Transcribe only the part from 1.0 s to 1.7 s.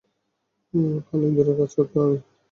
কাল ইঁদুরদের